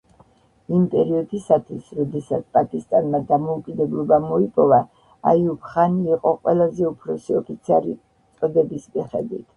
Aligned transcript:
იმ 0.75 0.85
პერიოდისათვის, 0.93 1.91
როდესაც 1.97 2.47
პაკისტანმა 2.57 3.19
დამოუკიდებლობა 3.33 4.19
მოიპოვა 4.25 4.81
აიუბ-ხანი 5.33 6.03
იყო 6.17 6.35
ყველაზე 6.41 6.91
უფროსი 6.95 7.41
ოფიცერი 7.45 7.97
წოდების 8.43 8.93
მიხედვით. 8.99 9.47